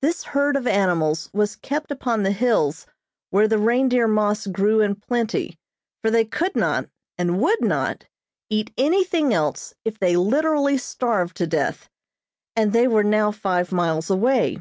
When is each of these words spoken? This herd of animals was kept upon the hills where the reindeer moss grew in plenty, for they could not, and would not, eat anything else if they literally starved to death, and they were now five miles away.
This 0.00 0.24
herd 0.24 0.56
of 0.56 0.66
animals 0.66 1.30
was 1.32 1.54
kept 1.54 1.92
upon 1.92 2.24
the 2.24 2.32
hills 2.32 2.84
where 3.30 3.46
the 3.46 3.60
reindeer 3.60 4.08
moss 4.08 4.48
grew 4.48 4.80
in 4.80 4.96
plenty, 4.96 5.56
for 6.02 6.10
they 6.10 6.24
could 6.24 6.56
not, 6.56 6.88
and 7.16 7.40
would 7.40 7.60
not, 7.60 8.04
eat 8.50 8.72
anything 8.76 9.32
else 9.32 9.72
if 9.84 10.00
they 10.00 10.16
literally 10.16 10.78
starved 10.78 11.36
to 11.36 11.46
death, 11.46 11.88
and 12.56 12.72
they 12.72 12.88
were 12.88 13.04
now 13.04 13.30
five 13.30 13.70
miles 13.70 14.10
away. 14.10 14.58